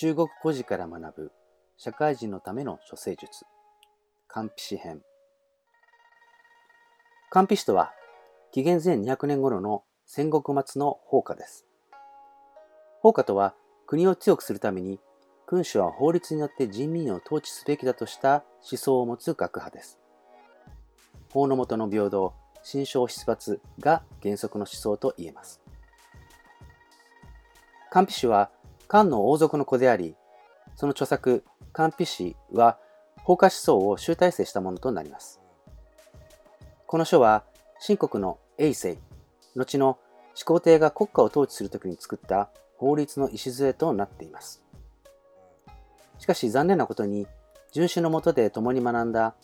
[0.00, 1.32] 中国古事から学ぶ
[1.76, 3.44] 社会人のための処世術。
[4.28, 5.00] 漢詩編。
[7.30, 7.90] 漢詩とは
[8.52, 11.66] 紀元前200年頃の戦国末の法家です。
[13.00, 13.56] 法家とは
[13.88, 15.00] 国を強くするために
[15.48, 19.98] 君主は法律によって人民を統治すべきだとした思想を持つ学派です。
[21.32, 25.60] 法の下の平等心象出発が原則の思想と言えます。
[27.90, 28.52] 漢詩は
[28.88, 30.16] 漢の王族の子であり、
[30.74, 32.78] その著作、漢筆詩は、
[33.22, 35.40] 法家思想を集大成したものとなります。
[36.86, 37.44] この書は、
[37.80, 38.98] 秦国の永世、
[39.54, 39.98] 後の
[40.34, 42.48] 始皇帝が国家を統治するときに作った
[42.78, 44.64] 法律の礎となっています。
[46.18, 47.26] しかし残念なことに、
[47.74, 49.34] 遵守のもとで共に学んだ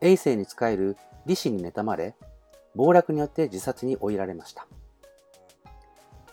[0.00, 2.14] 永世に仕える李氏に妬まれ、
[2.76, 4.68] 暴落によって自殺に追いられました。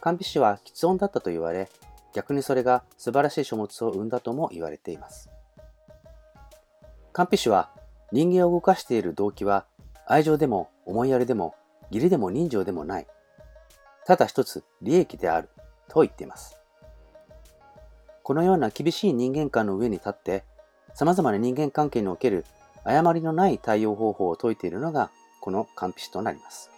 [0.01, 1.69] 漢筆氏は喫音だったと言われ、
[2.13, 5.29] 逆にそれが素晴らしい書物を生んだとも言われています。
[7.11, 7.69] 漢筆は
[8.11, 9.65] 人間を動かしている動機は
[10.07, 11.55] 愛情でも思いやりでも
[11.91, 13.07] 義理でも人情でもない。
[14.05, 15.49] ただ一つ利益である
[15.87, 16.57] と言っています。
[18.23, 20.43] このような厳しい人間観の上に立って
[20.93, 22.45] 様々な人間関係における
[22.83, 25.09] 誤りのない対応方法を説いているのが
[25.41, 26.72] この漢筆となります。